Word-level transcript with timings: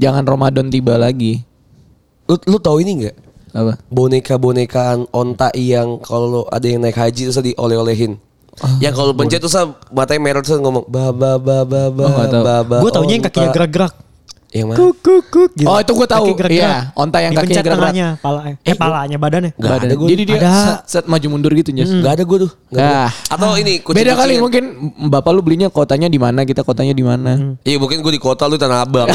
Jangan 0.00 0.24
Ramadan 0.24 0.72
tiba 0.72 0.96
lagi. 0.96 1.44
Lu, 2.24 2.40
lu 2.48 2.56
tahu 2.56 2.80
ini 2.80 3.04
nggak? 3.04 3.16
Apa? 3.52 3.72
Boneka-bonekaan 3.92 5.10
onta 5.12 5.52
yang 5.58 6.00
kalau 6.00 6.48
ada 6.48 6.64
yang 6.64 6.80
naik 6.80 6.96
haji 6.96 7.28
terus 7.28 7.36
dioleh-olehin. 7.36 8.16
Ah, 8.60 8.76
yang 8.82 8.92
kalau 8.92 9.12
pencet 9.12 9.40
terus 9.40 9.56
matanya 9.92 10.20
merah 10.20 10.40
terus 10.42 10.60
ngomong 10.60 10.84
ba 10.88 11.14
ba 11.14 11.40
ba 11.40 11.64
ba 11.64 11.88
ba 11.88 12.04
Oh, 12.06 12.42
ba 12.44 12.56
ba. 12.64 12.76
Gue 12.82 12.92
taunya 12.92 13.20
yang 13.20 13.24
kakinya 13.24 13.50
gerak-gerak. 13.52 13.94
Yang 14.50 14.66
mana? 14.66 14.78
Kuk 14.82 14.94
kuk 14.98 15.22
kuk 15.30 15.50
gitu. 15.54 15.70
Oh, 15.70 15.78
itu 15.78 15.92
gua 15.94 16.08
tahu. 16.10 16.24
Kaki 16.26 16.34
gerak-gerak. 16.34 16.66
Iya, 16.66 16.74
onta 16.98 17.18
yang 17.22 17.30
kakinya 17.30 17.46
Dipencet 17.46 17.62
gerak-gerak. 17.62 17.92
tengahnya, 17.94 18.08
pala, 18.18 18.40
eh, 18.58 18.74
palanya, 18.74 19.16
badannya. 19.16 19.50
Nggak 19.54 19.70
Badan. 19.70 19.86
ada 19.86 19.94
gua. 19.94 20.08
Jadi 20.10 20.22
dia 20.26 20.36
Ada. 20.36 20.50
set, 20.50 20.80
set 20.90 21.04
maju 21.06 21.26
mundur 21.30 21.52
gitu, 21.54 21.70
Jas. 21.70 21.90
Gak 21.94 22.12
ada 22.18 22.24
gue 22.26 22.38
tuh. 22.42 22.50
Ada. 22.68 22.82
Nah, 22.82 23.08
Atau 23.30 23.48
ini 23.54 23.78
beda 23.78 23.86
kucing-kucingan. 23.86 24.18
kali 24.18 24.34
mungkin 24.42 24.64
bapak 25.06 25.30
lu 25.30 25.40
belinya 25.40 25.68
kotanya 25.70 26.10
di 26.10 26.18
mana, 26.18 26.42
kita 26.42 26.66
kotanya 26.66 26.90
di 26.90 27.04
mana. 27.06 27.54
Iya 27.62 27.78
mungkin 27.78 28.02
gue 28.02 28.10
di 28.10 28.18
kota 28.18 28.50
lu 28.50 28.58
tanah 28.58 28.82
abang. 28.82 29.06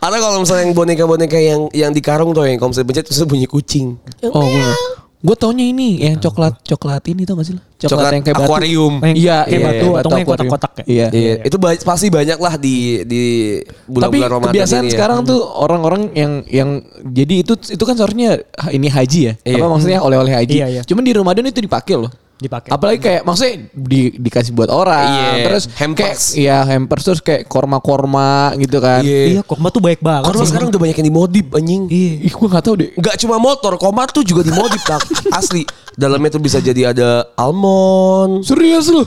Atau 0.00 0.16
kalau 0.16 0.40
misalnya 0.40 0.64
yang 0.64 0.74
boneka-boneka 0.74 1.36
yang 1.36 1.60
yang 1.70 1.92
di 1.92 2.00
karung 2.00 2.32
tuh 2.32 2.48
yang 2.48 2.56
kalau 2.56 2.72
misalnya 2.72 2.88
pencet 2.88 3.04
terus 3.06 3.22
bunyi 3.22 3.44
kucing. 3.44 4.00
Oh, 4.26 4.42
gue 4.42 4.72
gue 5.20 5.36
taunya 5.36 5.68
ini 5.68 6.00
yang 6.00 6.16
coklat 6.16 6.64
coklat 6.64 7.04
ini 7.12 7.28
tau 7.28 7.36
gak 7.36 7.44
sih 7.44 7.52
lo? 7.52 7.60
Coklat 7.76 8.12
yang 8.16 8.24
kayak 8.24 8.36
batu. 8.36 8.48
akuarium. 8.48 8.94
Yang 9.04 9.16
Iya, 9.16 9.38
kayak 9.38 9.52
iya, 9.52 9.66
batu, 9.68 9.88
atau 9.92 10.10
yang 10.10 10.28
kotak-kotak 10.28 10.72
ya? 10.80 10.84
Iya. 10.84 11.06
Iya, 11.12 11.34
itu 11.44 11.56
ba- 11.56 11.76
pasti 11.76 12.06
banyak 12.08 12.38
lah 12.38 12.54
di 12.56 12.76
di 13.04 13.22
Tapi 13.60 13.88
bulan-bulan 13.88 14.30
Ramadan 14.30 14.52
kebiasaan 14.52 14.80
ini 14.80 14.88
ya. 14.88 14.92
sekarang 14.96 15.18
tuh 15.22 15.40
orang-orang 15.44 16.02
yang 16.12 16.32
yang 16.46 16.70
jadi 17.04 17.34
itu 17.40 17.52
itu 17.52 17.82
kan 17.82 17.94
seharusnya 17.94 18.40
ha, 18.56 18.72
ini 18.72 18.88
haji 18.88 19.20
ya. 19.20 19.32
Iya. 19.44 19.56
Apa 19.60 19.66
maksudnya 19.68 19.98
oleh-oleh 20.00 20.32
haji. 20.34 20.56
Iya, 20.56 20.66
iya. 20.70 20.82
Cuman 20.84 21.04
di 21.04 21.12
Ramadan 21.12 21.44
itu 21.44 21.60
dipakai 21.60 21.96
loh. 21.96 22.12
Dipakai. 22.40 22.72
Apalagi 22.72 22.98
kayak 22.98 23.22
maksudnya 23.22 23.68
di, 23.70 24.16
dikasih 24.16 24.56
buat 24.56 24.72
orang. 24.72 25.04
Iya, 25.04 25.44
Terus 25.44 25.64
hampers. 25.76 26.00
kayak 26.00 26.16
iya 26.40 26.56
hampers 26.64 27.02
terus 27.04 27.20
kayak 27.20 27.44
korma-korma 27.44 28.56
gitu 28.56 28.80
kan. 28.80 29.04
Iya. 29.04 29.38
Iya, 29.38 29.42
korma 29.44 29.68
tuh 29.68 29.84
baik 29.84 30.00
banget. 30.00 30.32
Sih. 30.32 30.48
sekarang 30.48 30.72
udah 30.72 30.80
banyak 30.80 30.96
yang 30.96 31.08
dimodif 31.12 31.46
anjing. 31.52 31.82
Iya. 31.86 32.12
Ih, 32.24 32.32
gue 32.32 32.48
gak 32.48 32.64
tahu 32.64 32.74
deh. 32.80 32.90
Enggak 32.96 33.16
cuma 33.20 33.36
motor, 33.36 33.72
komar 33.76 34.08
tuh 34.08 34.24
juga 34.24 34.40
dimodif 34.40 34.80
tak 34.82 35.04
asli. 35.38 35.68
Dalamnya 35.94 36.32
tuh 36.32 36.42
bisa 36.42 36.58
jadi 36.58 36.96
ada 36.96 37.28
almond. 37.36 38.40
Serius 38.42 38.88
lu? 38.88 39.04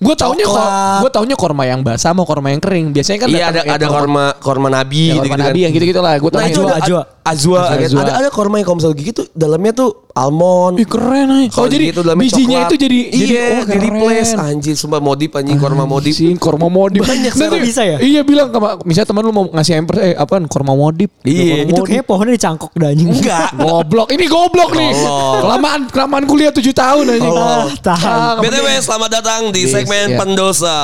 Gue 0.00 0.16
taunya 0.16 0.48
Coklat. 0.48 1.00
gue 1.04 1.10
taunya 1.12 1.36
korma 1.36 1.68
yang 1.68 1.84
basah 1.84 2.16
mau 2.16 2.24
korma 2.24 2.48
yang 2.48 2.56
kering. 2.56 2.88
Biasanya 2.88 3.18
kan 3.20 3.28
Iya 3.28 3.44
ada 3.52 3.60
ada 3.68 3.86
korma 3.86 4.32
korma 4.40 4.72
nabi 4.72 5.12
ya, 5.12 5.20
gitu, 5.20 5.28
korma 5.28 5.36
nabi 5.44 5.60
yang 5.68 5.72
gitu-gitu 5.76 6.00
lah. 6.00 6.16
Gue 6.16 6.32
Nah 6.32 6.40
taunya 6.40 6.48
itu 6.48 6.60
Ajwa, 6.64 6.72
ada 6.72 6.80
ajwa. 6.80 7.02
Azwa, 7.30 7.58
kan? 7.70 7.78
azwa. 7.78 8.00
ada 8.02 8.12
ada 8.18 8.28
korma 8.34 8.58
yang 8.58 8.66
kalau 8.66 8.78
misalnya 8.82 8.98
gigi 8.98 9.12
tuh 9.14 9.26
dalamnya 9.32 9.72
tuh 9.72 9.90
almond. 10.14 10.76
Ih 10.78 10.88
keren 10.88 11.28
aja. 11.30 11.48
Kalau 11.54 11.66
Oh 11.66 11.70
jadi 11.70 11.84
gitu 11.94 12.02
bijinya 12.02 12.58
coklat. 12.66 12.70
itu 12.70 12.74
jadi 12.80 12.98
iya, 13.10 13.24
jadi 13.24 13.36
oh, 13.38 13.64
di 13.66 13.78
replace 13.78 14.32
keren. 14.34 14.48
anjir 14.50 14.74
sumpah 14.74 15.00
modif 15.02 15.30
anjing 15.34 15.58
korma 15.58 15.84
modif. 15.86 16.14
Sih, 16.14 16.34
korma 16.36 16.66
modif. 16.66 17.06
Banyak 17.06 17.32
sekarang 17.34 17.62
bisa 17.62 17.82
ya? 17.86 17.96
Iya 18.02 18.20
bilang 18.26 18.48
sama 18.50 18.76
misalnya 18.82 19.08
teman 19.08 19.22
lu 19.22 19.32
mau 19.32 19.44
ngasih 19.50 19.74
hampers 19.78 20.00
eh 20.02 20.14
apaan 20.18 20.44
korma 20.50 20.72
modif. 20.74 21.10
Iya. 21.22 21.64
Korma 21.64 21.70
itu 21.70 21.82
kayaknya 21.86 22.04
pohonnya 22.06 22.32
dicangkok 22.34 22.72
dah 22.74 22.88
anjing. 22.90 23.08
Enggak. 23.10 23.48
Goblok. 23.54 24.08
Ini 24.10 24.24
goblok 24.26 24.70
nih. 24.74 24.92
Kelamaan 25.40 25.80
kelamaan 25.88 26.24
kuliah 26.26 26.52
7 26.52 26.66
tahun 26.74 27.04
aja. 27.16 27.28
Ah, 27.30 27.64
tahan. 27.80 28.42
BTW 28.42 28.66
selamat 28.82 29.10
datang 29.22 29.40
di 29.54 29.62
segmen 29.70 30.14
iya. 30.14 30.18
pendosa. 30.18 30.78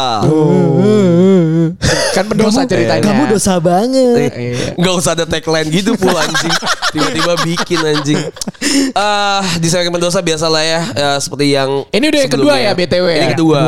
kan 2.17 2.25
pendosa 2.31 2.65
ceritanya. 2.65 3.03
Kamu 3.03 3.23
dosa 3.29 3.59
banget. 3.59 4.31
Iya. 4.33 4.79
Nggak 4.79 4.95
usah 4.95 5.13
ada 5.13 5.25
tagline 5.27 5.69
gitu 5.69 5.99
pul 5.99 6.15
anjing. 6.37 6.55
Tiba-tiba 6.93 7.33
bikin 7.43 7.81
anjing. 7.81 8.23
Ah, 8.93 9.41
di 9.57 9.67
segmen 9.67 9.89
pendosa 9.91 10.21
biasalah 10.21 10.63
ya, 10.63 10.81
ya 10.93 11.11
seperti 11.17 11.53
yang 11.53 11.85
Ini 11.89 12.05
udah 12.07 12.21
yang 12.21 12.33
kedua 12.33 12.55
ya, 12.57 12.73
BTW 12.73 13.07
Ini 13.09 13.19
ya? 13.19 13.29
kedua. 13.33 13.63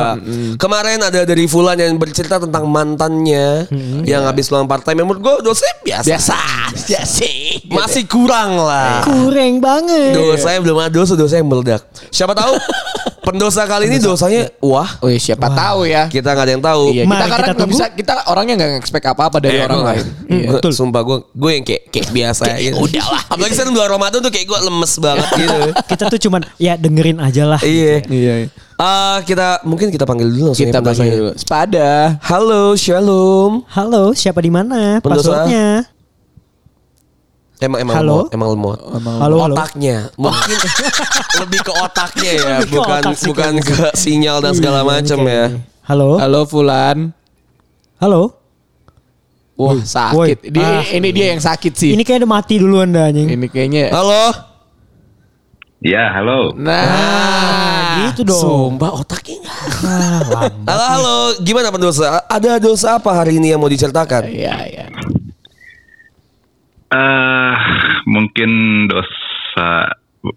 Kemarin 0.57 0.99
ada 1.01 1.25
dari 1.25 1.49
Fulan 1.49 1.81
yang 1.81 1.97
bercerita 1.97 2.37
tentang 2.37 2.69
mantannya 2.69 3.67
yang 4.05 4.29
habis 4.29 4.47
pulang 4.47 4.69
part 4.69 4.85
time. 4.85 5.01
Menurut 5.01 5.21
gue 5.21 5.35
dosanya 5.43 5.75
biasa. 5.83 6.07
Biasa. 6.07 6.39
Biasa 6.85 7.07
sih. 7.09 7.65
Masih 7.69 8.05
kurang 8.05 8.61
lah. 8.61 9.03
Kurang 9.03 9.59
banget. 9.59 10.13
Dosanya 10.13 10.61
belum 10.61 10.77
ada 10.79 10.93
dosa, 10.93 11.17
dosa 11.17 11.41
yang 11.41 11.49
meledak. 11.49 11.83
Siapa 12.13 12.37
tahu 12.37 12.55
pendosa 13.29 13.63
kali 13.65 13.85
ini 13.87 13.99
dosanya 13.99 14.49
wah 14.59 14.89
Oh 14.99 15.13
siapa 15.13 15.47
tahu 15.49 15.85
ya. 15.85 16.09
kita 16.09 16.29
nggak 16.29 16.43
ada 16.43 16.53
yang 16.55 16.65
tahu. 16.65 16.83
Iya, 16.91 17.03
kita 17.03 17.11
Mari 17.11 17.21
karena 17.21 17.37
kita 17.39 17.53
nggak 17.55 17.71
bisa 17.71 17.85
kita 17.93 18.13
orangnya 18.27 18.55
nggak 18.57 18.71
expect 18.79 19.07
apa-apa 19.07 19.37
dari 19.39 19.57
Eh, 19.57 19.63
orang 19.63 19.81
lain. 19.85 20.05
Hmm, 20.25 20.33
Iya. 20.35 20.49
Betul. 20.51 20.73
Sumpah 20.73 21.03
gue 21.03 21.17
gue 21.29 21.51
yang 21.53 21.63
kayak 21.63 21.83
kayak 21.89 22.09
biasa 22.09 22.45
gitu. 22.59 22.81
udah 22.81 23.07
lah. 23.07 23.23
Apalagi 23.29 23.53
sekarang 23.53 23.73
bulan 23.73 23.91
Ramadan 23.91 24.19
tuh 24.19 24.31
kayak 24.31 24.47
gue 24.47 24.59
lemes 24.65 24.93
banget 24.99 25.29
gitu. 25.37 25.61
Kita 25.91 26.05
tuh 26.09 26.21
cuman 26.21 26.41
ya 26.57 26.73
dengerin 26.75 27.19
aja 27.19 27.43
lah. 27.45 27.61
iya. 27.61 28.01
Iya. 28.03 28.35
Ah, 28.75 29.19
kita 29.21 29.67
mungkin 29.67 29.91
kita 29.91 30.07
panggil 30.07 30.31
dulu 30.31 30.55
langsung 30.55 30.63
Kita 30.63 30.71
ya 30.71 30.81
pendosanya. 30.81 31.03
panggil 31.05 31.19
dulu. 31.21 31.33
Sepada. 31.35 31.89
Halo, 32.23 32.63
Shalom. 32.75 33.53
Halo, 33.69 34.15
siapa 34.15 34.39
di 34.39 34.49
mana? 34.49 35.03
Pendosa. 35.03 35.43
Passwordnya? 35.43 35.98
Emang 37.59 37.79
emang 37.83 37.97
Halo? 37.97 38.15
lemot, 38.15 38.27
emang 38.31 38.49
lemot. 38.55 38.79
Halo, 39.19 39.37
halo. 39.43 39.55
Otaknya, 39.55 39.97
mungkin 40.15 40.59
lebih 41.43 41.61
ke 41.61 41.73
otaknya 41.75 42.31
ya, 42.31 42.55
Lebih 42.63 42.71
ke 42.71 42.79
bukan 42.79 43.01
otak 43.03 43.15
sih 43.15 43.27
bukan 43.27 43.53
kayaknya. 43.53 43.63
ke 43.67 43.99
sinyal 43.99 44.37
dan 44.39 44.53
segala 44.55 44.81
macam 44.83 45.19
ya. 45.27 45.45
Halo. 45.83 46.09
Halo 46.17 46.41
Fulan. 46.45 47.11
Halo. 47.99 48.23
Wah 49.59 49.75
Woi. 49.75 49.83
sakit. 49.83 50.39
Dia, 50.49 50.71
Ah. 50.71 50.83
ini 50.87 51.11
dia 51.11 51.35
yang 51.35 51.43
sakit 51.43 51.73
sih. 51.75 51.91
Ini 51.91 52.03
kayak 52.03 52.23
udah 52.23 52.31
mati 52.31 52.55
duluan 52.57 52.95
dah 52.95 53.11
anjing. 53.11 53.27
Ini 53.27 53.47
kayaknya. 53.49 53.91
Halo. 53.91 54.31
Ya, 55.79 56.11
halo. 56.13 56.55
Nah, 56.55 58.07
gitu 58.07 58.23
dong. 58.23 58.39
Sumpah 58.39 59.03
otaknya. 59.03 59.43
Ah. 59.83 60.47
Halo, 60.63 60.85
halo. 60.95 61.17
Gimana 61.41 61.71
pendosa? 61.71 62.23
Ada 62.25 62.59
dosa 62.59 63.03
apa 63.03 63.11
hari 63.13 63.39
ini 63.39 63.51
yang 63.51 63.59
mau 63.59 63.67
diceritakan? 63.67 64.27
Iya, 64.27 64.55
iya. 64.65 64.87
Eh 66.89 67.55
mungkin 68.05 68.51
dosa 68.87 69.93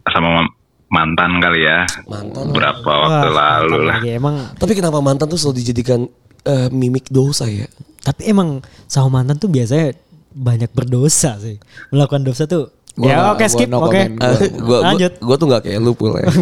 sama 0.06 0.30
ma- 0.38 0.54
mantan 0.90 1.40
kali 1.40 1.62
ya. 1.62 1.88
Mantan. 2.06 2.52
Berapa 2.52 2.84
Wah, 2.86 3.00
waktu 3.02 3.30
lalu 3.30 3.38
mantan 3.72 3.82
lah. 3.82 3.98
lagi. 3.98 4.10
Emang 4.12 4.36
Tapi 4.54 4.74
kenapa 4.74 5.00
mantan 5.00 5.26
tuh 5.26 5.38
selalu 5.38 5.56
dijadikan 5.58 6.00
eh, 6.44 6.68
mimik 6.70 7.08
dosa 7.08 7.46
ya? 7.46 7.68
tapi 8.02 8.26
emang 8.26 8.58
sama 8.86 9.22
mantan 9.22 9.38
tuh 9.38 9.46
biasanya 9.46 9.94
banyak 10.32 10.70
berdosa 10.70 11.38
sih. 11.38 11.62
Melakukan 11.90 12.24
dosa 12.24 12.44
tuh. 12.46 12.74
Gua 12.92 13.08
ya 13.08 13.32
oke 13.32 13.40
gua 13.40 13.48
skip 13.48 13.70
no 13.70 13.78
oke. 13.80 13.94
gua, 14.20 14.36
gua, 14.60 14.80
Lanjut. 14.90 15.14
gua 15.22 15.36
tuh 15.38 15.48
gak 15.48 15.62
kayak 15.64 15.80
lu 15.80 15.94
pula 15.94 16.18
ya. 16.20 16.28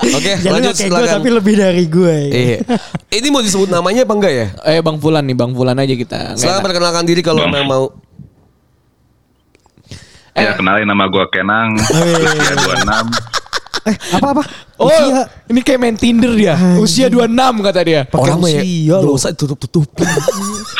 Oke, 0.00 0.32
Jangan 0.32 0.64
lanjut 0.64 0.74
kayak 0.74 0.88
gue 0.88 0.96
silakan. 0.96 1.16
tapi 1.20 1.28
lebih 1.28 1.54
dari 1.54 1.84
gue. 1.84 2.16
Iya. 2.32 2.58
Ini 3.12 3.28
mau 3.28 3.44
disebut 3.44 3.68
namanya 3.68 4.08
apa 4.08 4.14
enggak 4.16 4.32
ya? 4.32 4.46
Eh 4.64 4.80
Bang 4.80 4.96
Fulan 4.96 5.20
nih, 5.22 5.36
Bang 5.36 5.52
Fulan 5.52 5.76
aja 5.76 5.92
kita. 5.92 6.40
Silakan 6.40 6.56
enak. 6.56 6.64
perkenalkan 6.64 7.04
diri 7.04 7.20
kalau 7.20 7.44
memang 7.44 7.68
mau. 7.68 7.84
Ya, 10.40 10.52
kenalin 10.56 10.88
nama 10.88 11.04
gua 11.06 11.28
Kenang. 11.28 11.76
Usia 11.76 12.54
26. 12.56 13.40
Eh 13.80 13.96
apa 14.12 14.28
apa? 14.36 14.42
Oh, 14.76 14.88
Usia. 14.88 15.24
ini 15.48 15.60
kayak 15.64 15.80
main 15.80 15.96
Tinder 15.96 16.32
dia. 16.36 16.52
Usia 16.76 17.06
26 17.08 17.64
kata 17.64 17.80
dia. 17.80 18.00
Pakai 18.04 18.20
Orang 18.28 18.38
mah 18.40 18.50
ya 18.52 18.60
usia 18.60 18.96
loh. 19.00 19.16
dosa 19.16 19.28
ditutup-tutupin. 19.32 20.08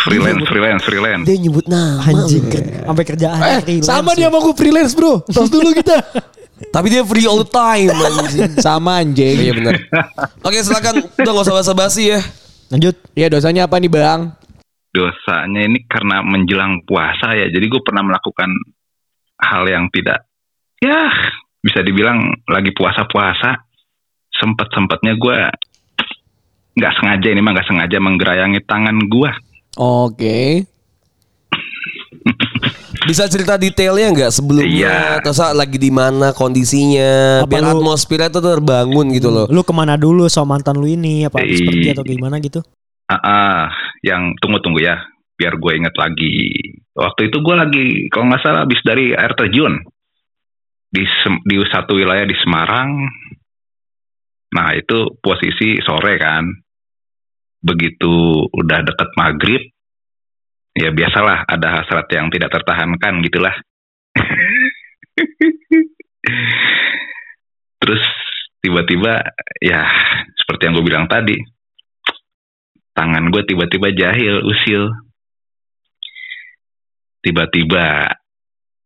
Freelance, 0.05 0.45
freelance, 0.45 0.83
freelance. 0.85 1.25
Dia 1.25 1.37
nyebut 1.41 1.65
nama. 1.65 2.05
Anjing 2.05 2.45
sampai 2.85 3.05
kerjaan. 3.05 3.41
Eh, 3.41 3.61
freelance 3.65 3.89
sama 3.89 4.13
ya. 4.13 4.17
dia 4.17 4.27
sama 4.29 4.39
gue 4.45 4.55
freelance, 4.57 4.93
Bro. 4.93 5.13
Tos 5.25 5.49
dulu 5.49 5.73
kita. 5.73 5.97
Tapi 6.75 6.87
dia 6.93 7.01
free 7.01 7.25
all 7.25 7.41
the 7.41 7.49
time 7.49 7.89
anjing. 7.89 8.53
sama 8.61 9.01
anjing. 9.01 9.49
Iya 9.49 9.53
benar. 9.57 9.75
Oke, 10.47 10.61
silakan. 10.61 11.09
Udah 11.17 11.33
gak 11.33 11.45
usah 11.49 11.57
basa-basi 11.57 12.13
ya. 12.13 12.21
Lanjut. 12.69 13.01
Iya, 13.17 13.33
dosanya 13.33 13.65
apa 13.65 13.81
nih, 13.81 13.89
Bang? 13.89 14.37
Dosanya 14.93 15.65
ini 15.65 15.81
karena 15.89 16.21
menjelang 16.21 16.85
puasa 16.85 17.33
ya. 17.33 17.49
Jadi 17.49 17.65
gue 17.65 17.81
pernah 17.81 18.05
melakukan 18.05 18.53
hal 19.41 19.65
yang 19.67 19.89
tidak 19.93 20.25
ya 20.81 21.09
bisa 21.61 21.81
dibilang 21.85 22.33
lagi 22.49 22.73
puasa-puasa 22.73 23.65
sempet-sempetnya 24.33 25.17
gue 25.21 25.39
nggak 26.77 26.95
sengaja 26.97 27.29
ini 27.29 27.41
mah 27.45 27.53
nggak 27.57 27.69
sengaja 27.69 27.97
menggerayangi 28.01 28.61
tangan 28.65 28.97
gue 29.09 29.31
Oke. 29.79 30.67
Bisa 33.07 33.25
cerita 33.31 33.57
detailnya 33.57 34.13
nggak 34.13 34.33
sebelumnya? 34.35 34.67
Iya. 34.67 34.99
Terus 35.25 35.41
lagi 35.57 35.79
di 35.79 35.89
mana 35.89 36.35
kondisinya? 36.35 37.43
Apa 37.43 37.49
biar 37.49 37.65
lu- 37.65 37.81
atmosfernya 37.81 38.29
tuh 38.29 38.43
terbangun 38.45 39.09
gitu 39.15 39.31
loh. 39.33 39.47
Lu 39.49 39.63
ke 39.65 39.73
mana 39.73 39.97
dulu 39.97 40.27
sama 40.29 40.59
mantan 40.59 40.77
lu 40.77 40.91
ini? 40.91 41.25
Apa 41.25 41.41
habis 41.41 41.63
Ih. 41.63 41.67
pergi 41.67 41.89
atau 41.97 42.05
gimana 42.05 42.37
gitu? 42.43 42.61
Ah, 43.11 43.17
ah, 43.19 43.61
yang 44.07 44.37
tunggu 44.39 44.63
tunggu 44.63 44.87
ya, 44.87 45.03
biar 45.41 45.57
gue 45.57 45.73
inget 45.73 45.97
lagi. 45.97 46.37
Waktu 46.93 47.33
itu 47.33 47.41
gue 47.41 47.57
lagi, 47.57 48.13
kalau 48.13 48.29
nggak 48.29 48.45
salah, 48.45 48.69
habis 48.69 48.85
dari 48.85 49.17
air 49.17 49.33
terjun 49.33 49.81
di 50.93 51.09
di 51.49 51.57
satu 51.65 51.97
wilayah 51.97 52.29
di 52.29 52.37
Semarang. 52.37 53.09
Nah 54.53 54.77
itu 54.77 55.17
posisi 55.25 55.81
sore 55.81 56.21
kan, 56.21 56.45
begitu 57.65 58.45
udah 58.53 58.85
deket 58.85 59.09
maghrib, 59.17 59.65
ya 60.77 60.93
biasalah 60.93 61.49
ada 61.49 61.81
hasrat 61.81 62.05
yang 62.13 62.29
tidak 62.29 62.53
tertahankan 62.53 63.25
gitulah. 63.25 63.57
Terus 67.81 68.05
tiba-tiba 68.61 69.25
ya 69.63 69.87
seperti 70.37 70.69
yang 70.69 70.77
gue 70.77 70.85
bilang 70.85 71.07
tadi, 71.07 71.39
tangan 72.93 73.31
gue 73.31 73.47
tiba-tiba 73.47 73.95
jahil 73.95 74.43
usil 74.43 74.91
tiba-tiba 77.25 78.17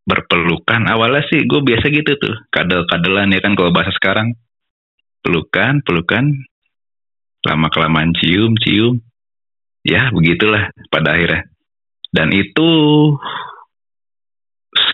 berpelukan. 0.04 0.84
Awalnya 0.84 1.24
sih 1.32 1.42
gue 1.48 1.60
biasa 1.64 1.88
gitu 1.88 2.12
tuh 2.20 2.36
kadel-kadelan 2.52 3.32
ya 3.32 3.40
kan 3.40 3.56
kalau 3.56 3.72
bahasa 3.72 3.92
sekarang. 3.96 4.36
Pelukan 5.24 5.80
pelukan 5.80 6.36
lama 7.48 7.68
kelamaan 7.72 8.12
cium 8.20 8.52
cium. 8.60 9.00
Ya 9.84 10.12
begitulah 10.12 10.68
pada 10.92 11.16
akhirnya. 11.16 11.48
Dan 12.12 12.32
itu 12.32 12.70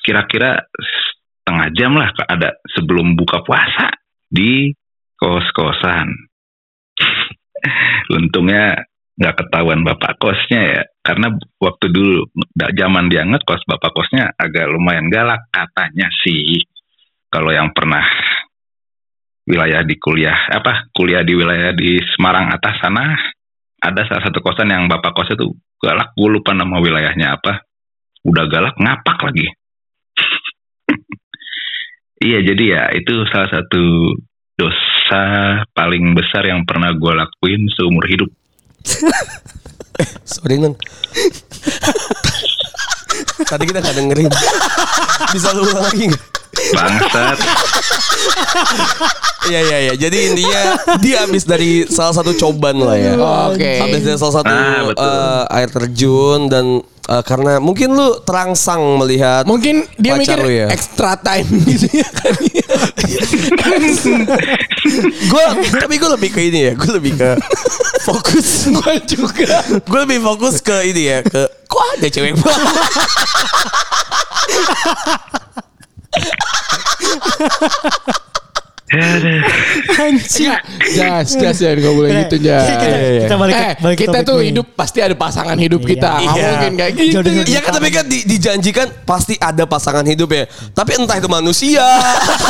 kira-kira 0.07 0.67
setengah 0.71 1.69
jam 1.75 1.93
lah 1.99 2.11
ada 2.31 2.55
sebelum 2.75 3.19
buka 3.19 3.43
puasa 3.43 3.91
di 4.31 4.71
kos-kosan. 5.19 6.09
Untungnya 8.19 8.90
nggak 9.21 9.37
ketahuan 9.37 9.85
bapak 9.85 10.17
kosnya 10.17 10.61
ya. 10.65 10.83
Karena 11.05 11.29
waktu 11.61 11.87
dulu 11.93 12.25
zaman 12.57 13.13
dia 13.13 13.29
ngekos 13.29 13.69
bapak 13.69 13.93
kosnya 13.93 14.33
agak 14.41 14.73
lumayan 14.73 15.13
galak 15.13 15.45
katanya 15.53 16.09
sih. 16.25 16.65
Kalau 17.29 17.53
yang 17.53 17.77
pernah 17.77 18.03
wilayah 19.45 19.85
di 19.85 20.01
kuliah 20.01 20.49
apa 20.49 20.89
kuliah 20.97 21.21
di 21.21 21.37
wilayah 21.37 21.77
di 21.77 22.01
Semarang 22.17 22.49
atas 22.49 22.81
sana 22.81 23.13
ada 23.81 24.05
salah 24.09 24.25
satu 24.25 24.41
kosan 24.41 24.73
yang 24.73 24.89
bapak 24.89 25.13
kosnya 25.13 25.37
tuh 25.37 25.53
galak. 25.77 26.17
Gue 26.17 26.41
lupa 26.41 26.57
nama 26.57 26.81
wilayahnya 26.81 27.37
apa. 27.37 27.61
Udah 28.25 28.45
galak 28.49 28.81
ngapak 28.81 29.19
lagi. 29.21 29.47
Iya 32.21 32.45
jadi 32.53 32.65
ya 32.69 32.83
itu 33.01 33.25
salah 33.33 33.49
satu 33.49 34.13
dosa 34.53 35.25
paling 35.73 36.13
besar 36.13 36.45
yang 36.45 36.69
pernah 36.69 36.93
gue 36.93 37.13
lakuin 37.17 37.65
seumur 37.73 38.05
hidup 38.05 38.29
Sorry 40.31 40.57
nang. 40.57 40.77
Tadi 43.51 43.65
kita 43.67 43.81
gak 43.83 43.97
dengerin. 43.97 44.31
Bisa 45.35 45.53
lu 45.53 45.67
ulang 45.67 45.85
lagi 45.85 46.09
nggak? 46.09 46.40
Bangsat 46.71 47.39
Iya 49.43 49.61
iya 49.63 49.79
iya. 49.81 49.95
Jadi 49.97 50.19
intinya 50.29 50.63
dia 51.01 51.25
habis 51.25 51.43
dari 51.43 51.89
salah 51.89 52.13
satu 52.13 52.37
coban 52.37 52.77
lah 52.77 52.93
ya. 52.93 53.17
Oke. 53.49 53.81
Habis 53.81 54.01
dari 54.05 54.15
salah 54.15 54.35
satu 54.37 54.53
Ah, 54.53 54.81
betul. 54.85 55.01
eh, 55.03 55.57
air 55.57 55.69
terjun 55.71 56.41
dan 56.47 56.67
eh, 56.85 57.23
karena 57.25 57.57
mungkin 57.57 57.89
lu 57.91 58.21
terangsang 58.21 58.79
melihat 58.97 59.49
Mungkin 59.49 59.89
dia 59.97 60.13
Pacar 60.15 60.21
mikir 60.21 60.39
lu 60.39 60.51
ya? 60.53 60.67
extra 60.69 61.17
time 61.17 61.49
gitu 61.67 61.89
ya 61.91 62.05
kan. 62.07 62.35
gue 65.25 65.45
tapi 65.73 65.95
gue 65.97 66.11
lebih 66.13 66.31
ke 66.31 66.41
ini 66.45 66.61
ya. 66.69 66.73
Gue 66.77 66.91
lebih 66.95 67.17
ke 67.17 67.31
fokus. 68.03 68.49
Gue 68.77 68.95
juga. 69.09 69.57
gue 69.65 69.99
lebih 70.05 70.21
fokus 70.21 70.61
ke 70.61 70.85
ini 70.85 71.03
ya. 71.09 71.19
Ke 71.25 71.49
kok 71.65 71.81
ada 71.97 72.07
cewek 72.07 72.37
Anjing. 78.91 80.51
Jas, 80.91 81.29
jas 81.33 81.57
ya 81.57 81.71
nggak 81.73 81.95
boleh 81.95 82.11
Kita- 82.11 82.23
gitu 82.27 82.37
jas. 82.43 82.67
kita- 82.67 82.91
kita 83.23 83.35
balik 83.39 83.55
eh, 83.55 83.73
balik 83.79 83.99
kita 84.01 84.19
tuh 84.21 84.37
nih. 84.37 84.47
hidup 84.51 84.67
pasti 84.75 84.99
ada 84.99 85.15
pasangan 85.15 85.55
hidup 85.55 85.79
kita. 85.81 86.11
Nggak 86.19 86.35
Iya. 86.35 86.49
mungkin 86.51 86.73
kayak 86.75 86.93
gitu. 86.99 87.19
Iya 87.47 87.61
kan 87.63 87.73
tapi 87.73 87.89
kan 87.89 88.05
di- 88.05 88.27
dijanjikan 88.27 88.91
pasti 89.05 89.39
ada 89.39 89.63
pasangan 89.65 90.03
hidup 90.03 90.27
ya. 90.29 90.43
Tapi 90.75 90.91
entah 90.97 91.17
itu 91.17 91.31
manusia, 91.31 91.87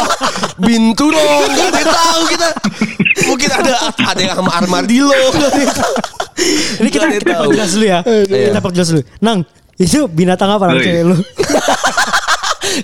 binturong, 0.65 1.45
gak 1.51 1.67
ada 1.67 1.79
yang 1.79 1.93
tahu 1.93 2.21
kita. 2.27 2.49
Mungkin 3.21 3.51
ada 3.53 3.73
ada 4.01 4.21
yang 4.23 4.35
sama 4.35 4.53
armadillo. 4.57 5.13
Ini 6.81 6.89
kita, 6.89 7.05
kita 7.13 7.37
tahu. 7.37 7.53
perjelas 7.53 7.71
dulu 7.71 7.85
ya. 7.85 7.99
Kita 8.25 8.61
perjelas 8.65 8.89
dulu. 8.89 9.03
Nang, 9.21 9.39
itu 9.77 10.09
binatang 10.09 10.49
apa 10.49 10.65
nang 10.67 10.81
cewek 10.81 11.05
lu? 11.05 11.17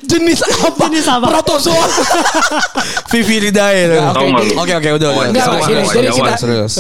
Jenis 0.03 0.41
apa? 0.41 0.89
Jenis 0.89 1.07
apa? 1.07 1.27
Protozoa. 1.31 1.87
Nggak 4.01 4.15
lu? 4.15 4.55
Oke 4.57 4.73
oke 4.75 4.89
udah. 4.95 5.09
Enggak, 5.27 5.47
gini, 5.63 5.83
jadi 5.87 6.09
kita, 6.11 6.33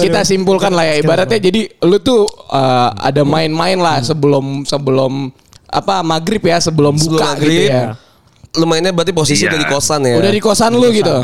kita 0.03 0.21
simpulkan 0.23 0.73
lah 0.73 0.85
ya 0.85 0.95
ibaratnya 0.97 1.39
jadi 1.39 1.61
lu 1.83 1.97
tuh 1.99 2.25
uh, 2.49 2.91
ada 2.93 3.23
main-main 3.23 3.77
lah 3.77 4.01
sebelum 4.01 4.65
sebelum 4.65 5.29
apa 5.67 6.01
maghrib 6.01 6.41
ya 6.41 6.57
sebelum 6.57 6.97
Sebelum 6.97 7.17
buka 7.17 7.27
maghrib, 7.33 7.53
gitu 7.63 7.71
ya. 7.71 7.85
Lumayannya 8.57 8.93
berarti 8.93 9.13
posisi 9.13 9.45
Iya. 9.45 9.53
udah 9.53 9.61
di 9.61 9.69
kosan 9.69 10.01
ya. 10.03 10.15
Udah 10.17 10.33
di 10.33 10.41
kosan 10.41 10.71
lu 10.73 10.89
gitu. 10.91 11.17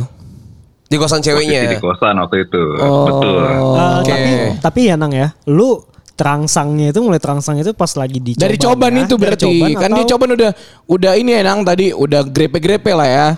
di 0.85 0.97
kosan 1.01 1.19
Posisi 1.19 1.33
di 1.33 1.49
ceweknya. 1.49 1.81
kosan 1.81 2.15
waktu 2.21 2.37
itu 2.45 2.63
Oh. 2.77 3.07
betul 3.09 3.41
Eh, 3.41 3.93
Oke. 3.97 4.13
Tapi 4.13 4.31
tapi 4.61 4.81
ya 4.87 4.95
Nang 4.95 5.09
ya, 5.09 5.33
lu 5.47 5.81
terangsangnya 6.23 6.87
itu 6.89 7.01
mulai 7.01 7.19
terangsang 7.19 7.59
itu 7.59 7.71
pas 7.73 7.91
lagi 7.93 8.17
di 8.17 8.33
Dari 8.33 8.55
coban 8.57 8.93
ya? 8.93 9.03
itu 9.03 9.15
Dari 9.15 9.23
berarti 9.25 9.45
coban 9.45 9.71
kan 9.75 9.91
dia 9.91 9.99
atau- 9.99 10.11
coban 10.13 10.31
udah 10.33 10.51
udah 10.87 11.13
ini 11.15 11.31
ya 11.33 11.43
Nang 11.43 11.61
tadi 11.63 11.91
udah 11.91 12.23
grepe-grepe 12.25 12.91
lah 12.93 13.09
ya. 13.09 13.29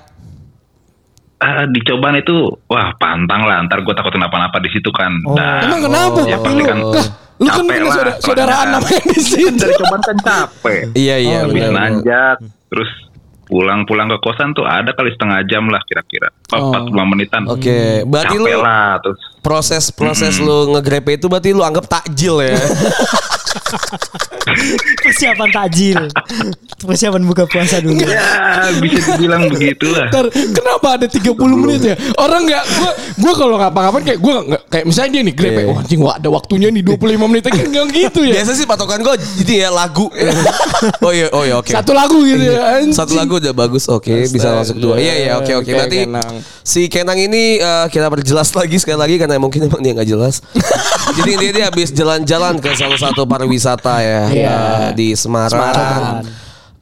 Ah, 1.37 1.65
di 1.67 1.81
cobaan 1.83 2.17
itu 2.17 2.33
wah 2.65 2.93
pantang 2.95 3.43
lah 3.43 3.61
ntar 3.63 3.81
gue 3.81 3.93
takut 3.93 4.09
kenapa-napa 4.11 4.57
di 4.59 4.71
situ 4.71 4.89
kan 4.91 5.13
Oh. 5.25 5.33
Dah. 5.35 5.61
Emang 5.63 5.81
kenapa? 5.83 6.21
ya 6.25 6.37
pasti 6.39 6.53
lu, 6.55 6.65
kan 6.65 6.79
Kah, 6.91 7.07
lu 7.35 7.45
kan 7.47 7.57
capek 7.59 7.65
punya 7.67 7.81
lah, 7.83 7.91
saudara, 7.91 8.13
saudaraan 8.19 8.57
kan. 8.63 8.73
namanya 8.75 9.01
di 9.03 9.11
Kan 9.11 9.25
situ. 9.27 9.57
dari 9.59 9.75
cobaan 9.75 10.03
kan 10.03 10.17
capek 10.19 10.81
Iya 10.95 11.17
iya 11.19 11.39
Oh, 11.39 11.49
benar. 11.49 11.69
benar. 11.69 11.73
nanjak 11.75 12.37
terus 12.67 12.91
pulang-pulang 13.45 14.09
ke 14.09 14.19
kosan 14.25 14.57
tuh 14.57 14.65
ada 14.65 14.97
kali 14.97 15.13
setengah 15.13 15.45
jam 15.45 15.69
lah 15.69 15.81
kira-kira. 15.85 16.33
Oh. 16.57 16.73
45 16.73 17.13
menitan. 17.13 17.43
Oke, 17.49 18.03
berarti 18.09 18.37
capek 18.41 18.57
lu 18.57 18.61
lah 18.65 19.01
terus. 19.05 19.21
proses 19.45 19.85
proses 19.93 20.41
lu 20.41 20.73
ngegrepe 20.73 21.21
itu 21.21 21.29
berarti 21.29 21.53
lu 21.53 21.61
anggap 21.61 21.85
takjil 21.85 22.41
ya. 22.41 22.57
persiapan 25.01 25.49
takjil. 25.51 25.99
persiapan 26.79 27.23
buka 27.25 27.45
puasa 27.45 27.81
dulu. 27.81 27.97
ya 27.97 28.21
bisa 28.79 29.17
dibilang 29.17 29.49
begitulah 29.53 30.07
Ntar, 30.13 30.27
kenapa 30.31 30.89
ada 31.01 31.07
30 31.09 31.33
menit 31.57 31.81
ya? 31.83 31.95
Orang 32.15 32.45
nggak, 32.45 32.65
gua, 32.77 32.91
gua 33.19 33.33
kalau 33.35 33.55
ngapa-ngapain 33.57 34.05
kayak 34.05 34.21
gua 34.21 34.35
nggak 34.45 34.63
kayak 34.69 34.85
misalnya 34.85 35.11
dia 35.11 35.23
nih 35.25 35.35
grepe, 35.35 35.55
Iya. 35.57 35.67
wah 35.67 35.79
anjing 35.81 36.01
wah 36.01 36.15
ada 36.17 36.29
waktunya 36.29 36.69
nih 36.69 36.83
25 36.85 37.25
menit 37.27 37.43
kan 37.45 37.55
nggak 37.57 37.87
gitu 37.91 38.21
ya. 38.23 38.35
Biasa 38.37 38.53
sih 38.53 38.67
patokan 38.67 39.01
gue 39.01 39.15
jadi 39.41 39.55
ya 39.57 39.71
lagu. 39.73 40.07
oh 41.01 41.13
iya 41.13 41.27
oh 41.33 41.43
iya 41.43 41.55
oke. 41.57 41.73
Satu 41.73 41.93
lagu 41.93 42.21
gitu 42.21 42.45
ya. 42.45 42.79
anjing. 42.79 42.93
Satu 42.93 43.13
lagu 43.17 43.41
udah 43.41 43.53
bagus, 43.53 43.89
oke 43.89 44.13
bisa 44.29 44.53
Astaga. 44.53 44.61
masuk 44.61 44.77
dua. 44.79 44.95
Iya 45.01 45.15
iya 45.17 45.33
oke 45.41 45.53
oke. 45.57 45.71
Berarti 45.73 45.99
Kenang. 46.05 46.35
si 46.61 46.81
Kenang 46.87 47.17
ini 47.17 47.57
eh, 47.57 47.87
kita 47.89 48.07
perjelas 48.07 48.53
lagi 48.53 48.77
sekali 48.77 48.99
lagi 49.01 49.15
karena 49.17 49.41
mungkin 49.41 49.65
emang 49.65 49.81
dia 49.81 49.93
nggak 49.97 50.09
jelas. 50.09 50.45
Jadi 51.19 51.33
dia 51.39 51.51
dia 51.53 51.65
habis 51.69 51.89
jalan-jalan 51.91 52.61
ke 52.61 52.75
salah 52.75 52.99
satu 53.01 53.25
pariwisata 53.25 53.64
ya 53.65 54.23
Iya. 54.29 54.53
eh, 54.53 54.89
di 54.93 55.17
Semarang. 55.17 55.51
Semarang. 55.51 56.23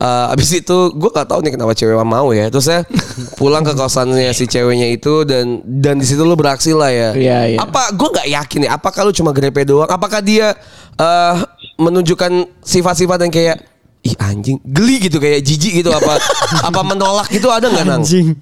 Eh, 0.03 0.35
abis 0.35 0.51
itu 0.59 0.79
gue 0.99 1.11
gak 1.15 1.31
tahu 1.31 1.47
nih 1.47 1.55
kenapa 1.55 1.79
cewek 1.79 1.95
mau 2.03 2.35
ya. 2.35 2.51
Terus 2.51 2.67
saya 2.67 2.83
pulang 3.39 3.63
ke 3.63 3.71
kosannya 3.73 4.35
si 4.35 4.51
ceweknya 4.51 4.91
itu 4.91 5.23
dan 5.23 5.63
dan 5.63 6.03
di 6.03 6.07
situ 6.07 6.27
lu 6.27 6.35
beraksi 6.35 6.75
lah 6.75 6.91
ya. 6.91 7.11
Iya, 7.15 7.39
iya. 7.55 7.59
Apa 7.63 7.95
gue 7.95 8.09
nggak 8.11 8.27
yakin 8.27 8.61
ya? 8.67 8.71
Apakah 8.75 9.07
lu 9.07 9.15
cuma 9.15 9.31
grepe 9.31 9.63
doang? 9.63 9.87
Apakah 9.87 10.19
dia 10.19 10.59
eh, 10.99 11.35
menunjukkan 11.79 12.31
sifat-sifat 12.61 13.19
yang 13.23 13.33
kayak 13.33 13.57
ih 14.03 14.19
anjing 14.19 14.59
geli 14.67 14.99
gitu 14.99 15.23
kayak 15.23 15.47
jijik 15.47 15.79
gitu 15.79 15.95
apa 15.95 16.19
apa 16.69 16.81
menolak 16.83 17.31
gitu 17.31 17.47
ada 17.47 17.71
nggak 17.71 17.87
nang? 17.87 18.03
Anjing. 18.03 18.35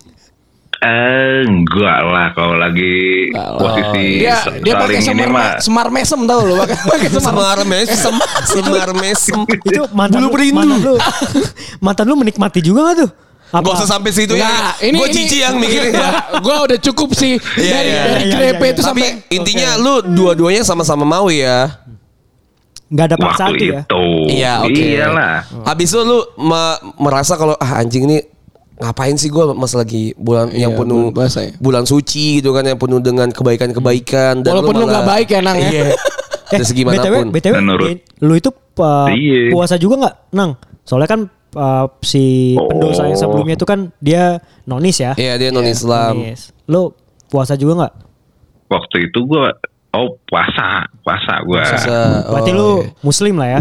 Eh 0.80 1.44
enggak 1.44 1.98
lah 2.08 2.32
kalau 2.32 2.56
lagi 2.56 3.28
posisi 3.60 4.24
dia 4.24 4.40
dia 4.64 4.74
pakai 4.80 4.96
saling 4.96 5.12
ini 5.12 5.24
semar 5.24 5.28
mah 5.28 5.48
semar 5.60 5.86
mesem 5.92 6.20
tau 6.24 6.40
lo 6.40 6.54
pakai 6.56 6.76
pakai 6.88 7.08
semar 7.12 7.20
Semar 7.20 7.58
mesem, 7.72 8.14
semar 8.48 8.88
mesem. 8.96 9.38
Itu 9.60 9.82
mantan 9.92 10.24
Bulu 10.24 10.32
lu, 10.32 10.48
mantan 10.56 10.80
lu, 10.80 10.94
mantan 11.78 12.04
lu 12.08 12.14
menikmati 12.16 12.60
juga 12.60 12.80
gak 12.88 12.96
tuh? 13.04 13.10
Apa? 13.50 13.66
Gak 13.66 13.74
usah 13.82 13.88
sampai 13.98 14.10
situ 14.14 14.38
ya. 14.38 14.46
Nah, 14.46 14.72
ini 14.78 14.96
Gue 14.96 15.08
jijik 15.10 15.40
yang 15.42 15.58
mikirin 15.58 15.90
ya. 15.90 16.10
Gua, 16.38 16.40
gua 16.40 16.56
udah 16.70 16.78
cukup 16.78 17.12
sih 17.12 17.34
Iya, 17.58 17.72
dari 17.74 17.90
iya, 17.90 18.02
dari 18.06 18.24
iya, 18.24 18.34
grepe 18.38 18.62
iya, 18.62 18.72
itu 18.72 18.80
iya. 18.80 18.88
Tapi 18.88 19.02
sampai 19.04 19.34
intinya 19.34 19.68
lu 19.76 19.94
dua-duanya 20.06 20.62
sama-sama 20.62 21.02
mau 21.02 21.26
ya. 21.28 21.76
Gak 22.88 23.04
ada 23.10 23.16
waktu 23.20 23.52
ya? 23.68 23.80
itu 23.84 24.04
Iya, 24.30 24.52
oke. 24.64 24.80
iyalah 24.80 25.34
Habis 25.62 25.92
itu 25.92 26.00
lu 26.00 26.18
me- 26.40 26.78
merasa 26.96 27.34
kalau 27.34 27.54
ah 27.54 27.78
anjing 27.78 28.06
ini 28.06 28.18
ngapain 28.80 29.12
sih 29.14 29.28
gue 29.28 29.44
mas 29.52 29.72
lagi 29.72 30.16
bulan 30.16 30.48
yang 30.50 30.72
Iya, 30.72 30.80
penuh 30.80 31.12
bulan 31.12 31.28
ya. 31.28 31.52
bulan 31.56 31.84
suci 31.84 32.40
gitu 32.40 32.50
kan 32.50 32.64
yang 32.64 32.76
penuh 32.76 32.96
dengan 32.98 33.28
kebaikan-kebaikan 33.28 34.40
dan 34.40 34.50
Walaupun 34.50 34.74
lu 34.74 34.86
nggak 34.86 35.04
baik 35.06 35.28
ya, 35.28 35.40
Nang, 35.40 35.56
ya. 35.56 35.68
Iya. 35.70 35.84
Dari 36.50 36.64
segi 36.64 36.82
BTW, 36.82 36.96
mana 36.98 37.10
pun. 37.14 37.26
BTW, 37.30 37.54
Menurut- 37.56 37.86
eh, 37.86 37.96
lu 38.18 38.34
itu 38.34 38.50
uh, 38.80 39.06
Iya. 39.06 39.52
puasa 39.52 39.76
juga 39.76 39.94
nggak, 40.00 40.14
Nang? 40.32 40.50
Soalnya 40.82 41.08
kan 41.08 41.20
uh, 41.54 41.86
si 42.00 42.56
Oh. 42.56 42.66
pendosa 42.66 43.04
yang 43.04 43.14
sebelumnya 43.14 43.54
itu 43.54 43.62
kan 43.62 43.92
dia 43.98 44.40
nonis 44.64 44.98
ya. 44.98 45.12
Iya 45.14 45.36
dia 45.36 45.48
non 45.50 45.62
Islam. 45.62 46.18
Nonis. 46.18 46.50
Lu 46.66 46.90
puasa 47.26 47.54
juga 47.54 47.84
nggak? 47.84 47.94
waktu 48.66 49.10
itu 49.10 49.26
gua 49.26 49.50
oh 49.90 50.14
puasa 50.24 50.86
puasa 51.02 51.42
gua 51.42 51.58
Puasa. 51.60 51.98
Berarti 52.30 52.50
Oh, 52.50 52.56
lu 52.56 52.68
iya. 52.80 52.90
muslim 53.02 53.34
lah 53.34 53.48
ya? 53.50 53.60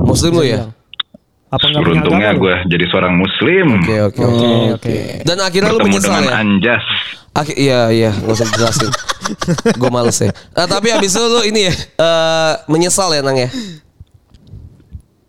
Muslim 0.00 0.32
lu 0.32 0.42
ya? 0.42 0.48
bilang. 0.64 0.70
Apa 1.46 1.62
nggak 1.70 1.82
beruntungnya 1.82 2.30
lu? 2.34 2.42
gue 2.42 2.54
jadi 2.74 2.84
seorang 2.90 3.14
muslim 3.14 3.66
Oke 3.86 3.96
oke 4.02 4.22
oke. 4.22 4.46
Oke, 4.46 4.70
oke. 4.74 4.94
Dan 5.22 5.38
akhirnya 5.38 5.70
lu 5.70 5.78
bertemu 5.78 5.88
menyesal 5.94 6.14
dengan 6.18 6.26
ya? 6.26 6.42
anjas 6.42 6.84
Akhir, 7.36 7.56
iya 7.60 7.80
iya 7.92 8.10
nggak 8.16 8.32
usah 8.32 8.46
dijelasin. 8.48 8.90
gue 9.84 9.90
males 9.92 10.16
ya. 10.16 10.32
Nah, 10.56 10.64
tapi 10.64 10.88
abis 10.88 11.12
itu 11.12 11.20
lu 11.20 11.40
ini 11.44 11.68
ya 11.68 11.74
eh, 11.76 12.52
menyesal 12.64 13.12
ya 13.12 13.20
nang 13.20 13.36
ya? 13.36 13.52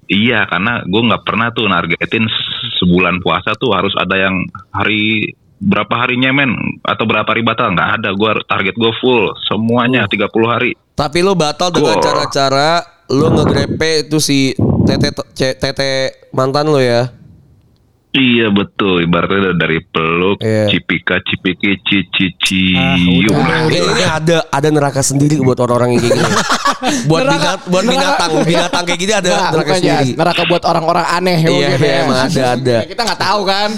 Iya, 0.08 0.48
karena 0.48 0.88
gue 0.88 1.02
nggak 1.04 1.24
pernah 1.28 1.52
tuh 1.52 1.68
nargetin 1.68 2.24
se- 2.32 2.72
sebulan 2.80 3.20
puasa 3.20 3.52
tuh 3.60 3.76
harus 3.76 3.92
ada 4.00 4.16
yang 4.16 4.40
hari 4.72 5.36
berapa 5.60 5.90
harinya 6.00 6.32
men 6.32 6.80
atau 6.80 7.04
berapa 7.04 7.28
hari 7.28 7.44
batal 7.44 7.76
nggak 7.76 7.90
ada. 8.00 8.10
Gue 8.16 8.32
target 8.48 8.76
gue 8.80 8.92
full 9.04 9.36
semuanya 9.44 10.08
30 10.08 10.32
hari. 10.48 10.72
Tapi 10.96 11.20
lu 11.20 11.36
batal 11.36 11.76
dengan 11.76 12.00
cara-cara 12.00 12.88
lu 13.12 13.36
ngegrepe 13.36 14.08
itu 14.08 14.18
si 14.24 14.56
tete 14.88 15.10
tete 15.54 15.90
mantan 16.32 16.66
lu 16.66 16.80
ya. 16.80 17.12
Iya 18.10 18.50
betul, 18.50 19.06
ibaratnya 19.06 19.54
dari 19.54 19.78
peluk, 19.84 20.42
Iya. 20.42 20.66
cipika, 20.68 21.22
cipiki, 21.22 21.78
cici, 21.86 22.74
Ah, 22.74 22.98
cium. 22.98 23.30
udah. 23.30 23.70
Ini, 23.70 23.78
ini 23.78 24.04
ada 24.04 24.38
ada 24.48 24.70
neraka 24.72 25.06
sendiri 25.06 25.38
buat 25.38 25.60
orang-orang 25.60 25.94
yang 25.94 26.02
kayak 26.02 26.18
gini. 26.18 26.26
buat 27.12 27.22
Neraka- 27.22 27.38
binat, 27.38 27.60
buat 27.68 27.84
neraka- 27.84 27.94
binatang, 27.94 28.32
binatang 28.42 28.84
kayak 28.88 29.00
gini 29.00 29.14
ada 29.14 29.30
Nggak, 29.30 29.50
neraka 29.54 29.70
ya, 29.70 29.78
sendiri. 29.78 30.10
neraka 30.18 30.42
buat 30.50 30.64
orang-orang 30.66 31.06
aneh 31.12 31.38
Iya, 31.38 31.68
gitu 31.70 31.86
ya. 31.86 31.98
emang 32.02 32.20
ada, 32.26 32.42
ada. 32.58 32.78
Ya, 32.82 32.88
kita 32.90 33.02
nggak 33.06 33.22
tahu 33.22 33.42
kan. 33.46 33.70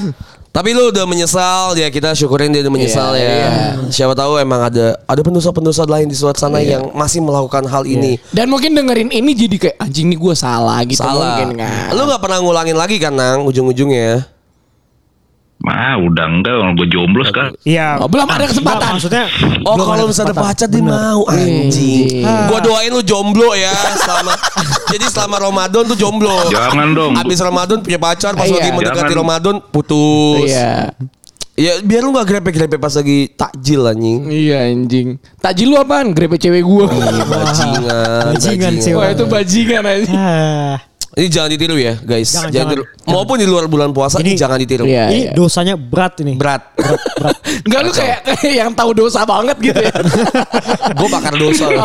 Tapi 0.50 0.74
lu 0.74 0.90
udah 0.90 1.06
menyesal 1.06 1.78
ya 1.78 1.88
kita 1.88 2.12
syukurin 2.12 2.50
dia 2.50 2.66
udah 2.66 2.74
menyesal 2.74 3.14
Iya, 3.14 3.22
ya. 3.22 3.30
iya. 3.32 3.52
Siapa 3.88 4.18
tahu 4.18 4.38
emang 4.38 4.66
ada 4.66 4.98
ada 5.00 5.22
pendosa-pendosa 5.22 5.86
lain 5.86 6.10
di 6.10 6.18
luar 6.18 6.34
sana 6.36 6.58
Iya. 6.58 6.82
yang 6.82 6.84
masih 6.92 7.22
melakukan 7.22 7.64
hal 7.64 7.86
ini. 7.86 8.18
Dan 8.30 8.50
mungkin 8.50 8.74
dengerin 8.74 9.10
ini 9.10 9.32
jadi 9.32 9.56
kayak 9.56 9.78
anjing 9.78 10.10
nih 10.10 10.18
gue 10.18 10.34
salah 10.34 10.82
gitu 10.84 11.00
Salah. 11.00 11.38
mungkin 11.38 11.54
kan. 11.56 11.94
Lu 11.94 12.02
nggak 12.02 12.18
pernah 12.20 12.42
ngulangin 12.42 12.74
lagi 12.74 12.98
kan 12.98 13.14
nang 13.14 13.46
ujung-ujungnya. 13.46 14.26
Mah 15.60 16.00
udah 16.00 16.26
enggak, 16.32 16.56
orang 16.56 16.72
gue 16.80 16.88
jomblo 16.88 17.20
sekarang. 17.28 17.52
Iya. 17.68 18.00
Oh, 18.00 18.08
belum 18.08 18.32
ada 18.32 18.48
kesempatan. 18.48 18.80
Nggak, 18.80 18.96
maksudnya 18.96 19.26
Oh 19.68 19.76
belum 19.76 19.88
kalau 19.92 20.06
ada 20.08 20.12
misalnya 20.16 20.36
pacar 20.40 20.68
dia 20.72 20.80
mau 20.80 21.22
anjing. 21.28 22.24
Ah. 22.24 22.48
Gua 22.48 22.60
doain 22.64 22.92
lu 22.96 23.04
jomblo 23.04 23.52
ya 23.52 23.76
selama 24.00 24.34
Jadi 24.88 25.06
selama 25.12 25.36
Ramadan 25.52 25.84
tuh 25.84 25.98
jomblo. 26.00 26.48
Jangan 26.48 26.88
dong. 26.96 27.12
Abis 27.20 27.44
Ramadan 27.44 27.84
punya 27.84 28.00
pacar 28.00 28.40
pas 28.40 28.48
Iya. 28.48 28.56
lagi 28.56 28.70
mendekati. 28.72 29.14
Ramadan 29.14 29.56
putus. 29.68 30.48
Iya. 30.48 30.96
Ya 31.60 31.76
biar 31.84 32.08
lu 32.08 32.16
gak 32.16 32.24
grepe-grepe 32.24 32.80
pas 32.80 32.96
lagi 32.96 33.28
takjil 33.36 33.84
anjing. 33.84 34.32
Iya 34.32 34.64
anjing. 34.64 35.20
Takjil 35.44 35.68
lu 35.68 35.76
apaan? 35.76 36.16
Grepe 36.16 36.40
cewek 36.40 36.64
gue. 36.64 36.84
Bajingan. 37.28 38.32
Bajingan 38.32 38.74
sih, 38.80 38.96
Wah 38.96 39.12
itu 39.12 39.28
bajingan 39.28 39.84
aja. 39.84 40.08
Ini 41.12 41.28
jangan 41.28 41.50
ditiru 41.50 41.74
ya 41.74 41.98
guys. 41.98 42.30
Jangan, 42.30 42.48
Jangan, 42.48 42.54
jangan. 42.54 42.72
tiru. 42.72 42.84
Maupun 43.08 43.36
di 43.36 43.46
luar 43.46 43.66
bulan 43.66 43.90
puasa 43.90 44.22
Ini- 44.22 44.38
jangan 44.38 44.56
ditiru. 44.56 44.86
Iya. 44.86 45.10
ini 45.10 45.20
dosanya 45.32 45.74
berat 45.74 46.22
ini. 46.22 46.38
Berat. 46.38 46.70
Enggak 47.66 47.82
lu 47.86 47.92
kayak, 47.92 48.20
kayak 48.24 48.54
yang 48.56 48.72
tahu 48.72 48.94
dosa 48.94 49.26
banget 49.26 49.58
gitu 49.60 49.80
ya. 49.80 49.94
Gue 50.98 51.08
bakar 51.08 51.34
dosa. 51.34 51.66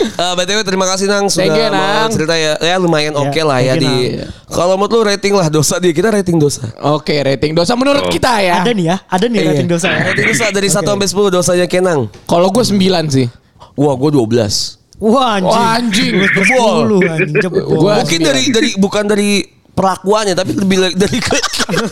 Eh, 0.00 0.32
BTW 0.34 0.60
terima 0.62 0.84
kasih 0.86 1.08
Nang 1.08 1.28
sudah 1.28 1.48
you, 1.48 1.68
mau 1.70 1.80
Nang. 2.04 2.12
cerita 2.12 2.34
ya. 2.34 2.52
Ya 2.58 2.76
lumayan 2.76 3.12
Ya, 3.12 3.20
oke 3.22 3.40
lah 3.40 3.58
ya 3.58 3.72
you, 3.74 3.80
di. 3.80 3.92
Kalau 4.46 4.76
menurut 4.76 4.92
lu 4.94 5.02
rating 5.06 5.32
lah 5.32 5.48
dosa 5.48 5.76
dia. 5.76 5.92
Kita 5.92 6.08
rating 6.10 6.36
dosa. 6.36 6.68
Oke 6.86 7.20
rating 7.20 7.52
dosa 7.52 7.72
menurut 7.72 8.04
Oh. 8.04 8.10
kita 8.10 8.40
ya. 8.40 8.60
Ada 8.60 8.72
nih 8.72 8.84
ya, 8.86 8.96
ada 9.02 9.24
nih 9.26 9.40
rating 9.46 9.68
dosa. 9.68 9.88
ya. 9.88 10.12
Rating 10.12 10.26
dosa 10.26 10.46
dari 10.50 10.68
1 10.68 10.80
sampai 10.82 11.06
10 11.06 11.28
dosanya 11.30 11.66
Kenang. 11.66 12.08
Kalau 12.24 12.48
gue 12.48 12.60
9 12.62 12.76
sih. 13.08 13.26
Wah, 13.74 13.94
gue 13.94 14.10
12. 14.10 14.79
Wah 15.00 15.40
anjing. 15.40 15.48
Wah, 15.48 15.72
anjing. 15.74 16.12
Jebol. 16.28 16.88
anjing. 17.00 17.32
Jebol. 17.40 17.62
Gua- 17.66 17.98
Mungkin 18.00 18.20
sembilan. 18.20 18.28
dari 18.28 18.42
dari 18.52 18.68
bukan 18.76 19.04
dari 19.04 19.30
perlakuannya 19.70 20.34
tapi 20.34 20.52
lebih 20.52 20.76
dari 20.92 21.18
ke, 21.18 21.36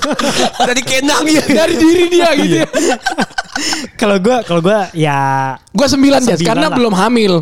dari 0.69 0.83
Kenangnya. 0.85 1.41
Dari 1.41 1.75
diri 1.75 2.05
dia 2.07 2.29
gitu 2.37 2.55
ya. 2.61 2.69
Kalau 3.97 4.21
gua 4.21 4.45
kalau 4.45 4.61
gua 4.61 4.93
ya 4.93 5.57
Gue 5.73 5.87
9 5.88 5.91
ya 5.91 6.37
Sembilan 6.37 6.38
karena 6.45 6.69
lah. 6.69 6.77
belum 6.77 6.95
hamil. 6.95 7.33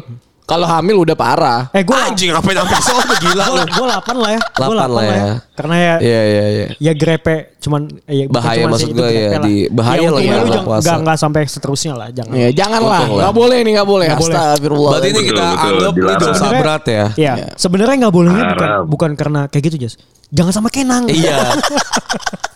Kalau 0.46 0.62
hamil 0.62 1.02
udah 1.02 1.12
parah. 1.12 1.66
eh 1.74 1.82
gua 1.82 2.06
Anjing 2.06 2.30
apa 2.30 2.46
yang 2.46 2.62
sampai 2.62 2.78
sono 2.78 3.14
gila 3.18 3.44
lu. 3.50 3.62
gua 3.66 3.86
8 3.98 4.14
lah 4.14 4.30
ya. 4.30 4.40
Gua 4.54 4.74
8 4.78 4.86
lah 4.88 5.04
ya. 5.04 5.18
Karena 5.52 5.74
ya 5.74 5.94
Iya 5.98 6.20
iya 6.22 6.44
iya. 6.46 6.66
ya 6.78 6.92
grepe 6.94 7.58
cuman 7.58 7.90
ya, 8.06 8.24
Bahaya 8.30 8.62
cuman 8.62 8.70
maksud 8.70 8.90
gua 8.94 9.08
ya, 9.10 9.42
di- 9.42 9.66
bahaya 9.66 9.98
ya, 9.98 10.10
lah 10.14 10.20
ya, 10.22 10.34
lu 10.38 10.46
jangan 10.46 10.62
puasa. 10.62 10.78
enggak 10.78 10.96
enggak 11.02 11.16
sampai 11.18 11.42
seterusnya 11.44 11.92
lah, 11.92 12.08
jangan. 12.08 12.30
Ya 12.32 12.48
jangan 12.54 12.78
lah. 12.80 13.00
Untung 13.02 13.12
lah. 13.12 13.22
Gak 13.26 13.34
boleh 13.34 13.58
nih 13.58 13.72
gak 13.74 13.88
boleh. 13.88 14.06
Nggak 14.06 14.20
boleh. 14.22 14.36
Astagfirullah. 14.38 14.90
Berarti 14.94 15.08
ini 15.08 15.20
kita 15.26 15.44
anggap 15.50 15.92
ini 15.92 16.14
dosa 16.16 16.46
berat 16.48 16.84
ya. 16.86 17.04
Iya, 17.12 17.32
sebenarnya 17.54 17.96
nggak 18.00 18.14
bolehnya 18.14 18.44
bukan 18.48 18.70
bukan 18.86 19.10
karena 19.18 19.40
kayak 19.46 19.64
gitu, 19.66 19.76
Jas. 19.82 19.94
Jangan 20.28 20.52
sama 20.52 20.68
Kenang. 20.70 21.10
Iya. 21.10 21.58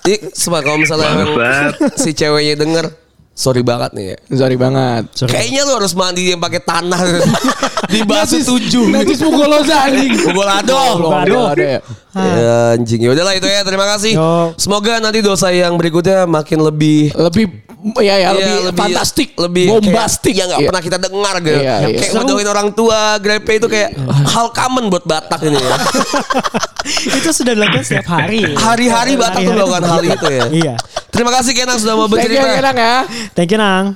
Ini 0.01 0.31
sebab 0.31 0.63
kalau 0.63 0.79
misalnya 0.79 1.11
si 1.95 2.11
ceweknya 2.11 2.55
denger 2.57 2.87
sorry 3.41 3.65
banget 3.65 3.91
nih 3.97 4.05
ya. 4.13 4.17
Sorry 4.45 4.57
banget. 4.61 5.05
Sorry. 5.17 5.33
Kayaknya 5.33 5.61
lu 5.65 5.73
harus 5.81 5.93
mandi 5.97 6.29
yang 6.29 6.41
pakai 6.45 6.61
tanah 6.61 7.01
di 7.93 8.01
basuh 8.05 8.45
tujuh. 8.45 8.93
Najis 8.93 9.25
mugoloza 9.25 9.89
anjing. 9.89 10.13
Mugolado. 10.29 10.77
Mugolado. 11.01 11.57
Ada 12.11 12.27
ya. 12.27 12.35
Ya, 12.37 12.59
anjing. 12.75 13.01
Ya 13.01 13.11
udahlah 13.11 13.35
itu 13.35 13.47
ya. 13.47 13.61
Terima 13.63 13.87
kasih. 13.87 14.13
Yo. 14.15 14.31
Semoga 14.57 14.99
nanti 14.99 15.21
dosa 15.21 15.49
yang 15.49 15.75
berikutnya 15.75 16.25
makin 16.25 16.59
lebih 16.61 17.11
Lebih 17.13 17.45
ya 17.97 18.15
ya 18.15 18.29
Iya, 18.31 18.69
lebih, 18.69 18.77
fantastik, 18.77 19.29
lebih 19.35 19.73
bombastik 19.73 20.35
kayak, 20.35 20.37
ya 20.37 20.45
nggak 20.47 20.61
Iya. 20.61 20.69
pernah 20.69 20.83
kita 20.83 20.99
dengar 20.99 21.35
gitu. 21.41 21.57
Iya, 21.57 21.75
iya. 21.81 21.97
Kayak 21.97 22.11
Seru. 22.11 22.19
ngedoain 22.21 22.49
orang 22.51 22.69
tua, 22.71 23.01
grepe 23.17 23.53
itu 23.57 23.67
kayak 23.67 23.91
hal 24.27 24.47
common 24.53 24.85
buat 24.89 25.05
Batak 25.05 25.41
ini 25.43 25.57
ya. 25.57 25.77
itu 27.19 27.29
sudah 27.33 27.53
dilakukan 27.55 27.83
setiap 27.83 28.07
hari. 28.11 28.45
Hari-hari 28.53 29.17
Batak 29.17 29.41
tuh 29.41 29.53
melakukan 29.53 29.85
hal 29.87 30.01
itu 30.03 30.27
ya. 30.29 30.45
Iya. 30.51 30.75
Terima 31.11 31.31
kasih 31.33 31.53
Kenang 31.53 31.79
sudah 31.79 31.95
mau 31.95 32.05
Thank 32.05 32.29
you 32.29 32.37
bercerita. 32.37 32.57
Kenang 32.59 32.77
ya. 32.77 32.97
Thank 33.33 33.51
you, 33.51 33.59
Nang. 33.59 33.87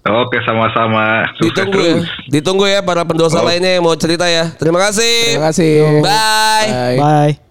Oke 0.00 0.40
sama-sama. 0.42 1.28
Ditunggu 1.36 1.76
ya. 1.78 1.92
terus. 1.96 2.08
Ditunggu 2.26 2.64
ya 2.66 2.80
para 2.80 3.04
pendosa 3.04 3.36
Oh. 3.36 3.44
lainnya 3.44 3.72
yang 3.72 3.84
mau 3.84 3.92
cerita 3.94 4.24
ya. 4.26 4.48
Terima 4.52 4.80
kasih. 4.80 5.36
Terima 5.36 5.48
kasih. 5.48 5.72
Bye. 6.00 6.68
Bye. 6.68 6.96
Bye. 6.98 7.49